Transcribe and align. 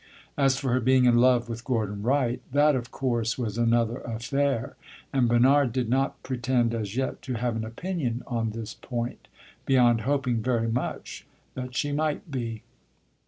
As 0.35 0.57
for 0.57 0.73
her 0.73 0.79
being 0.79 1.05
in 1.05 1.19
love 1.19 1.47
with 1.47 1.63
Gordon 1.63 2.01
Wright, 2.01 2.41
that 2.51 2.73
of 2.75 2.89
course 2.89 3.37
was 3.37 3.59
another 3.59 3.97
affair, 3.99 4.75
and 5.13 5.29
Bernard 5.29 5.71
did 5.71 5.89
not 5.89 6.23
pretend, 6.23 6.73
as 6.73 6.97
yet, 6.97 7.21
to 7.21 7.35
have 7.35 7.55
an 7.55 7.63
opinion 7.63 8.23
on 8.25 8.49
this 8.49 8.73
point, 8.73 9.27
beyond 9.67 10.01
hoping 10.01 10.41
very 10.41 10.67
much 10.67 11.27
that 11.53 11.75
she 11.75 11.91
might 11.91 12.31
be. 12.31 12.63